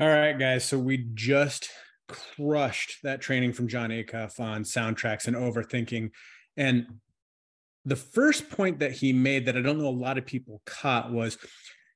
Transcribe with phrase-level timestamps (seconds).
[0.00, 0.64] All right, guys.
[0.64, 1.68] So we just
[2.06, 6.10] crushed that training from John Acuff on soundtracks and overthinking.
[6.56, 6.86] And
[7.84, 11.10] the first point that he made that I don't know a lot of people caught
[11.10, 11.36] was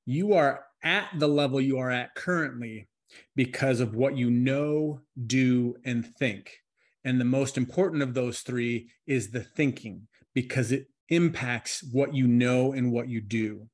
[0.04, 2.88] you are at the level you are at currently
[3.36, 6.58] because of what you know, do, and think.
[7.04, 12.26] And the most important of those three is the thinking because it impacts what you
[12.26, 13.68] know and what you do.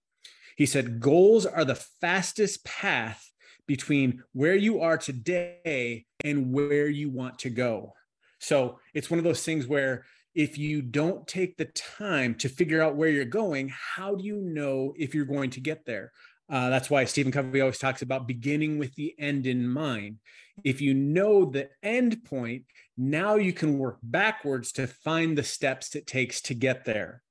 [0.54, 3.24] He said, goals are the fastest path
[3.68, 7.92] between where you are today and where you want to go.
[8.40, 10.04] So it's one of those things where
[10.34, 14.36] if you don't take the time to figure out where you're going, how do you
[14.36, 16.12] know if you're going to get there?
[16.50, 20.18] Uh, that's why Stephen Covey always talks about beginning with the end in mind.
[20.64, 22.64] If you know the end point,
[22.96, 27.22] now you can work backwards to find the steps it takes to get there.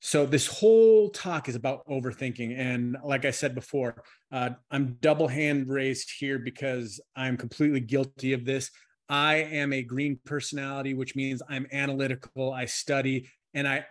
[0.00, 5.26] So this whole talk is about overthinking, and like I said before, uh, I'm double
[5.26, 8.70] hand raised here because I'm completely guilty of this.
[9.08, 12.52] I am a green personality, which means I'm analytical.
[12.52, 13.86] I study and I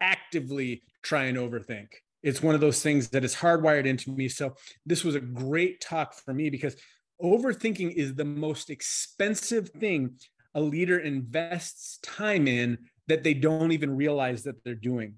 [0.00, 1.88] actively try and overthink.
[2.22, 4.28] It's one of those things that is hardwired into me.
[4.28, 6.76] So this was a great talk for me because
[7.22, 10.18] overthinking is the most expensive thing
[10.54, 15.14] a leader invests time in that they don't even realize that they're doing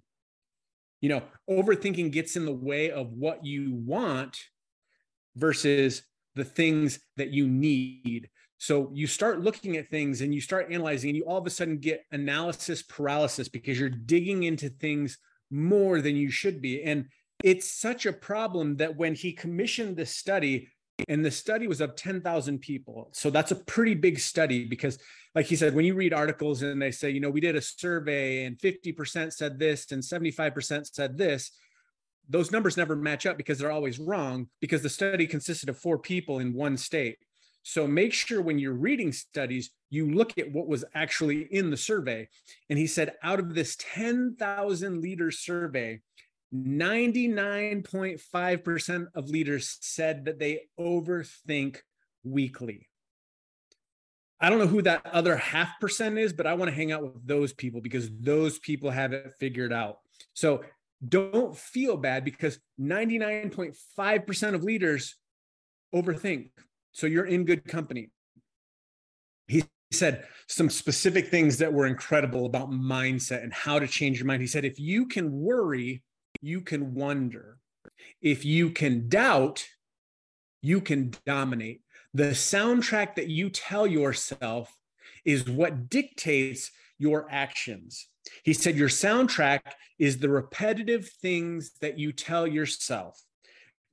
[1.00, 4.38] you know overthinking gets in the way of what you want
[5.36, 6.02] versus
[6.34, 8.28] the things that you need.
[8.58, 11.50] So you start looking at things and you start analyzing and you all of a
[11.50, 15.18] sudden get analysis paralysis because you're digging into things
[15.50, 16.82] more than you should be.
[16.82, 17.06] And
[17.42, 20.68] it's such a problem that when he commissioned this study
[21.08, 23.08] and the study was of 10,000 people.
[23.12, 24.98] So that's a pretty big study because,
[25.34, 27.60] like he said, when you read articles and they say, you know, we did a
[27.60, 31.52] survey and 50% said this and 75% said this,
[32.28, 35.98] those numbers never match up because they're always wrong because the study consisted of four
[35.98, 37.18] people in one state.
[37.62, 41.76] So make sure when you're reading studies, you look at what was actually in the
[41.76, 42.28] survey.
[42.70, 46.00] And he said, out of this 10,000 leader survey,
[46.54, 51.78] 99.5% of leaders said that they overthink
[52.24, 52.88] weekly.
[54.40, 57.02] I don't know who that other half percent is, but I want to hang out
[57.02, 59.98] with those people because those people have it figured out.
[60.32, 60.64] So
[61.06, 65.16] don't feel bad because 99.5% of leaders
[65.94, 66.50] overthink.
[66.92, 68.10] So you're in good company.
[69.46, 74.26] He said some specific things that were incredible about mindset and how to change your
[74.26, 74.40] mind.
[74.40, 76.02] He said, if you can worry
[76.40, 77.58] you can wonder.
[78.20, 79.66] If you can doubt,
[80.62, 81.82] you can dominate.
[82.12, 84.74] The soundtrack that you tell yourself
[85.24, 88.08] is what dictates your actions.
[88.42, 89.60] He said, Your soundtrack
[89.98, 93.20] is the repetitive things that you tell yourself.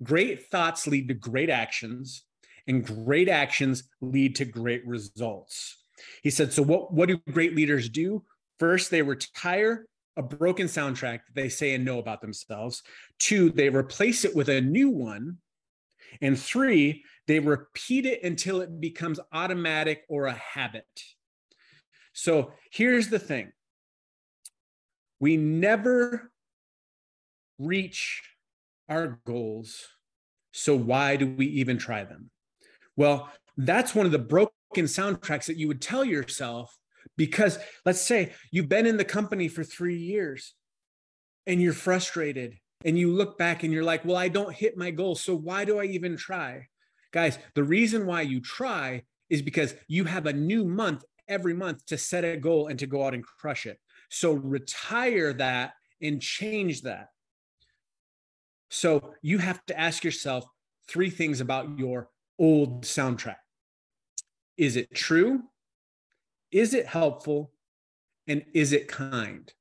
[0.04, 2.24] Great thoughts lead to great actions,
[2.68, 5.78] and great actions lead to great results.
[6.22, 8.24] He said, So, what, what do great leaders do?
[8.60, 9.86] First, they retire
[10.18, 12.84] a broken soundtrack that they say and know about themselves.
[13.20, 15.38] Two, they replace it with a new one.
[16.22, 20.88] And three, they repeat it until it becomes automatic or a habit.
[22.14, 23.52] So here's the thing
[25.20, 26.32] we never
[27.60, 28.24] reach
[28.90, 29.88] our goals.
[30.52, 32.32] So why do we even try them?
[32.96, 36.76] Well, that's one of the broken soundtracks that you would tell yourself
[37.18, 40.54] because let's say you've been in the company for three years
[41.46, 44.92] and you're frustrated and you look back and you're like, well, I don't hit my
[44.92, 45.16] goal.
[45.16, 46.68] So why do I even try?
[47.12, 51.86] Guys, the reason why you try is because you have a new month every month
[51.88, 53.80] to set a goal and to go out and crush it.
[54.10, 57.10] So retire that and change that.
[58.70, 60.46] So you have to ask yourself
[60.88, 63.38] three things about your old soundtrack.
[64.58, 65.44] Is it true?
[66.52, 67.52] Is it helpful?
[68.28, 69.52] And is it kind?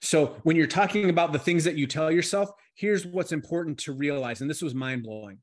[0.00, 3.92] So, when you're talking about the things that you tell yourself, here's what's important to
[3.92, 4.40] realize.
[4.40, 5.38] And this was mind blowing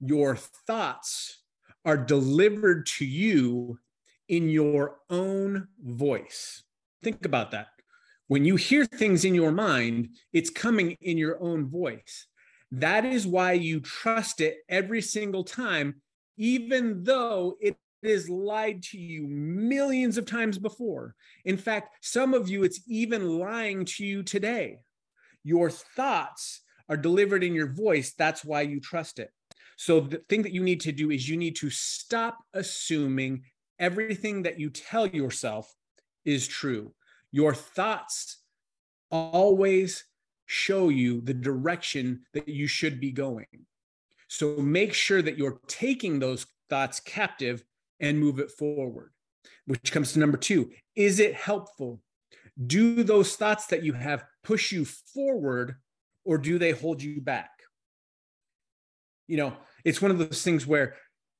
[0.00, 1.42] your thoughts
[1.84, 3.78] are delivered to you
[4.28, 6.62] in your own voice.
[7.02, 7.68] Think about that.
[8.28, 12.26] When you hear things in your mind, it's coming in your own voice.
[12.72, 16.00] That is why you trust it every single time,
[16.36, 21.14] even though it is lied to you millions of times before.
[21.44, 24.78] In fact, some of you, it's even lying to you today.
[25.44, 28.12] Your thoughts are delivered in your voice.
[28.16, 29.30] That's why you trust it.
[29.76, 33.44] So, the thing that you need to do is you need to stop assuming
[33.78, 35.72] everything that you tell yourself
[36.24, 36.92] is true.
[37.32, 38.38] Your thoughts
[39.10, 40.04] always
[40.46, 43.46] show you the direction that you should be going.
[44.28, 47.64] So make sure that you're taking those thoughts captive
[48.00, 49.12] and move it forward,
[49.66, 50.70] which comes to number two.
[50.96, 52.00] Is it helpful?
[52.66, 55.76] Do those thoughts that you have push you forward
[56.24, 57.50] or do they hold you back?
[59.26, 60.96] You know, it's one of those things where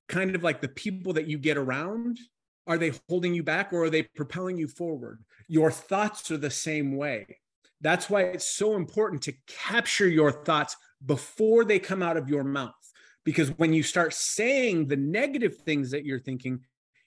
[0.09, 2.19] kind of like the people that you get around
[2.67, 5.25] are they holding you back or are they propelling you forward?
[5.49, 7.39] Your thoughts are the same way.
[7.81, 12.45] That's why it's so important to capture your thoughts before they come out of your
[12.45, 12.75] mouth.
[13.25, 16.61] Because when you start saying the negative things that you're thinking,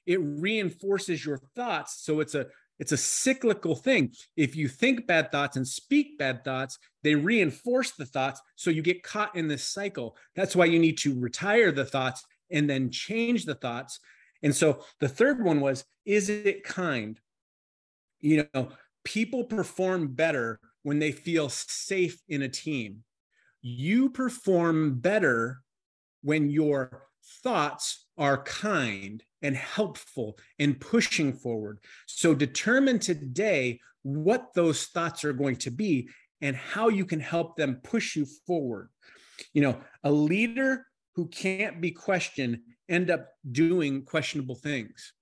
[0.05, 2.03] it reinforces your thoughts.
[2.03, 2.47] So it's a
[2.79, 4.13] it's a cyclical thing.
[4.35, 8.41] If you think bad thoughts and speak bad thoughts, they reinforce the thoughts.
[8.55, 10.17] So you get caught in this cycle.
[10.35, 13.99] That's why you need to retire the thoughts and then change the thoughts.
[14.41, 17.19] And so the third one was, is it kind?
[18.19, 18.69] You know,
[19.05, 23.03] people perform better when they feel safe in a team.
[23.61, 25.62] You perform better
[26.23, 27.03] when your
[27.43, 31.79] thoughts are kind and helpful and pushing forward.
[32.07, 36.09] So determine today what those thoughts are going to be
[36.41, 38.89] and how you can help them push you forward.
[39.53, 40.85] You know, a leader
[41.15, 42.59] who can't be questioned
[42.89, 45.13] end up doing questionable things.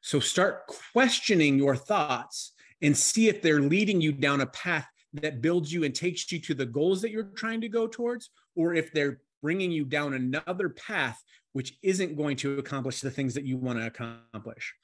[0.00, 5.42] So start questioning your thoughts and see if they're leading you down a path that
[5.42, 8.74] builds you and takes you to the goals that you're trying to go towards, or
[8.74, 11.22] if they're bringing you down another path
[11.52, 14.74] which isn't going to accomplish the things that you want to accomplish.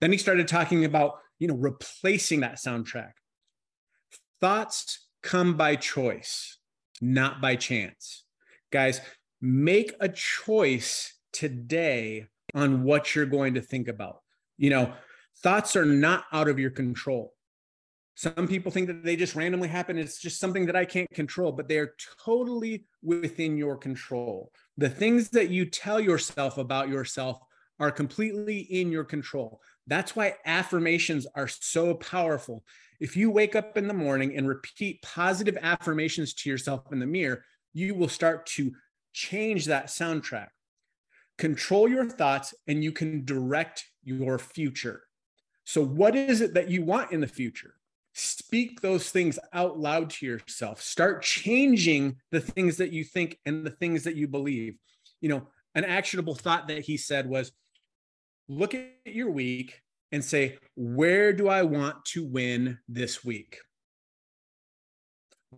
[0.00, 3.12] Then he started talking about, you know, replacing that soundtrack.
[4.40, 6.58] Thoughts come by choice,
[7.00, 8.24] not by chance.
[8.70, 9.00] Guys,
[9.40, 14.20] make a choice today on what you're going to think about.
[14.58, 14.92] You know,
[15.42, 17.32] thoughts are not out of your control.
[18.16, 19.98] Some people think that they just randomly happen.
[19.98, 24.50] It's just something that I can't control, but they are totally within your control.
[24.78, 27.38] The things that you tell yourself about yourself
[27.78, 29.60] are completely in your control.
[29.86, 32.64] That's why affirmations are so powerful.
[33.00, 37.06] If you wake up in the morning and repeat positive affirmations to yourself in the
[37.06, 38.72] mirror, you will start to
[39.12, 40.48] change that soundtrack.
[41.36, 45.02] Control your thoughts and you can direct your future.
[45.64, 47.74] So, what is it that you want in the future?
[48.18, 50.80] Speak those things out loud to yourself.
[50.80, 54.76] Start changing the things that you think and the things that you believe.
[55.20, 57.52] You know an actionable thought that he said was
[58.48, 59.82] look at your week
[60.12, 63.58] and say where do i want to win this week?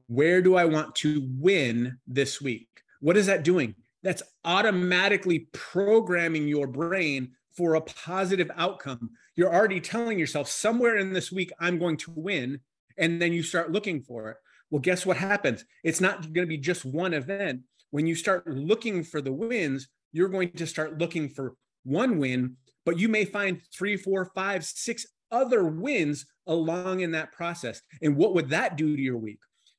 [0.08, 2.68] Where do i want to win this week?
[3.00, 3.76] What is that doing?
[4.02, 9.10] That's automatically programming your brain for a positive outcome.
[9.36, 12.60] You're already telling yourself somewhere in this week, I'm going to win.
[12.98, 14.36] And then you start looking for it.
[14.70, 15.64] Well, guess what happens?
[15.82, 17.62] It's not going to be just one event.
[17.90, 21.54] When you start looking for the wins, you're going to start looking for
[21.84, 27.32] one win, but you may find three, four, five, six other wins along in that
[27.32, 27.80] process.
[28.02, 29.38] And what would that do to your week?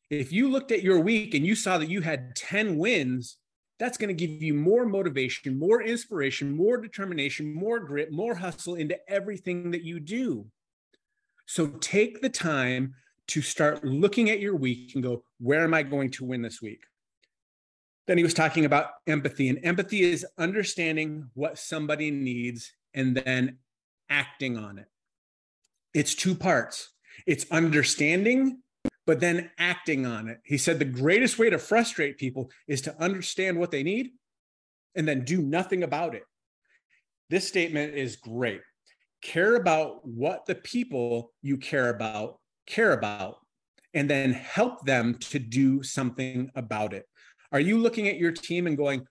[0.10, 3.38] If you looked at your week and you saw that you had 10 wins,
[3.80, 8.76] that's going to give you more motivation, more inspiration, more determination, more grit, more hustle
[8.76, 10.46] into everything that you do.
[11.46, 12.96] So take the time
[13.28, 16.62] to start looking at your week and go, where am I going to win this
[16.62, 16.84] week?
[18.06, 23.60] Then he was talking about empathy, and empathy is understanding what somebody needs and then
[24.10, 24.88] acting on it.
[25.94, 26.90] It's two parts
[27.26, 28.62] it's understanding
[29.10, 30.40] but then acting on it.
[30.44, 34.12] He said the greatest way to frustrate people is to understand what they need
[34.94, 36.22] and then do nothing about it.
[37.28, 38.62] This statement is great.
[39.24, 42.38] Care about what the people you care about
[42.68, 43.38] care about,
[43.96, 47.08] and then help them to do something about it.
[47.52, 49.08] Are you looking at your team and going,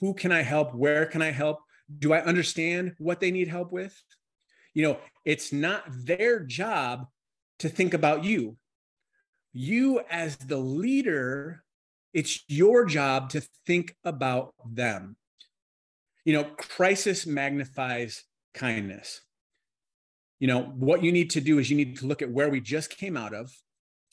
[0.00, 0.74] who can I help?
[0.74, 1.58] Where can I help?
[1.98, 3.94] Do I understand what they need help with?
[4.72, 7.04] You know, it's not their job
[7.58, 8.56] to think about you
[9.52, 11.62] you as the leader
[12.12, 15.16] it's your job to think about them.
[16.24, 19.22] You know crisis magnifies kindness.
[20.38, 22.60] You know what you need to do is you need to look at where we
[22.60, 23.50] just came out of.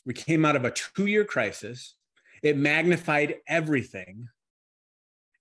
[0.06, 1.96] We came out of a two year crisis.
[2.42, 4.30] It magnified everything.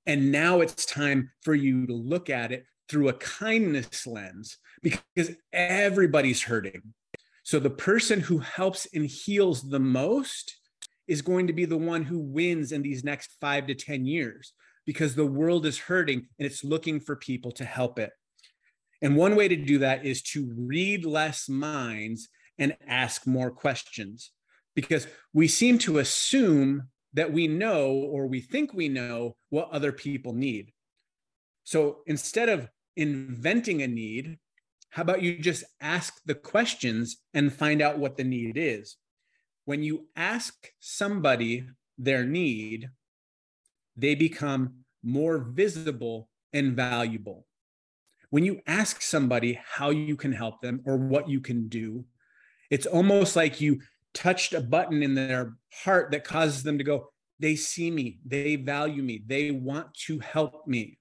[0.04, 5.30] And now it's time for you to look at it through a kindness lens because
[5.52, 6.94] everybody's hurting
[7.48, 10.54] so the person who helps and heals the most
[11.06, 14.52] is going to be the one who wins in these next five to 10 years
[14.84, 18.10] because the world is hurting and it's looking for people to help it.
[19.00, 22.28] And one way to do that is to read less minds
[22.58, 24.30] and ask more questions
[24.76, 29.92] because we seem to assume that we know or we think we know what other
[29.92, 30.70] people need.
[31.64, 34.36] So instead of inventing a need,
[34.90, 38.96] how about you just ask the questions and find out what the need is?
[39.64, 41.66] When you ask somebody
[41.98, 42.88] their need,
[43.96, 47.46] they become more visible and valuable.
[48.30, 52.04] When you ask somebody how you can help them or what you can do,
[52.70, 53.80] it's almost like you
[54.14, 58.56] touched a button in their heart that causes them to go, they see me, they
[58.56, 60.97] value me, they want to help me.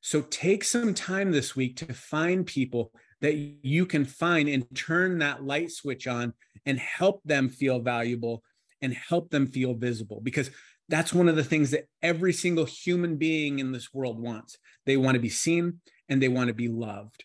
[0.00, 5.18] So take some time this week to find people that you can find and turn
[5.18, 6.34] that light switch on
[6.66, 8.42] and help them feel valuable
[8.80, 10.50] and help them feel visible because
[10.88, 14.56] that's one of the things that every single human being in this world wants.
[14.86, 17.24] They want to be seen and they want to be loved.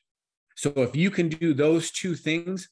[0.55, 2.69] So if you can do those two things,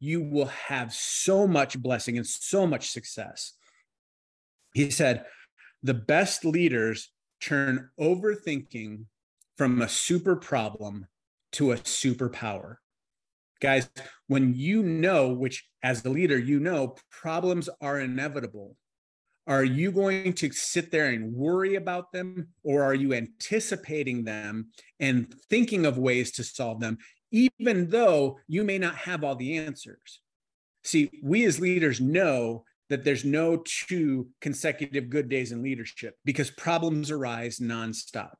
[0.00, 3.54] you will have so much blessing and so much success.
[4.74, 5.24] He said,
[5.82, 9.04] the best leaders turn overthinking
[9.56, 11.06] from a super problem
[11.52, 12.76] to a superpower.
[13.60, 13.88] Guys,
[14.26, 18.76] when you know, which as the leader, you know problems are inevitable,
[19.46, 24.70] are you going to sit there and worry about them, or are you anticipating them
[25.00, 26.98] and thinking of ways to solve them,
[27.30, 30.20] even though you may not have all the answers?
[30.82, 36.50] See, we as leaders know that there's no two consecutive good days in leadership because
[36.50, 38.34] problems arise nonstop.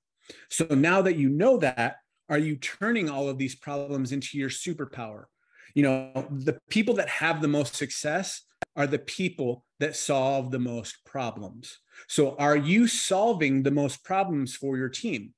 [0.50, 1.96] So now that you know that,
[2.28, 5.24] are you turning all of these problems into your superpower?
[5.74, 8.42] You know, the people that have the most success
[8.76, 11.78] are the people that solve the most problems.
[12.08, 15.34] So, are you solving the most problems for your team?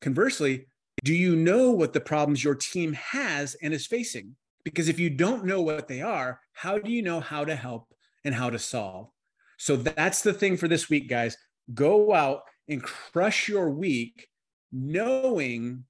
[0.00, 0.66] Conversely,
[1.02, 4.36] do you know what the problems your team has and is facing?
[4.64, 7.88] Because if you don't know what they are, how do you know how to help
[8.24, 9.10] and how to solve?
[9.58, 11.36] So, that's the thing for this week, guys.
[11.72, 14.28] Go out and crush your week
[14.72, 15.84] knowing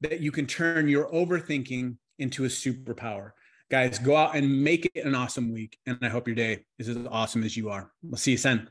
[0.00, 3.32] that you can turn your overthinking into a superpower.
[3.70, 5.78] Guys, go out and make it an awesome week.
[5.86, 7.90] And I hope your day is as awesome as you are.
[8.02, 8.70] We'll see you soon.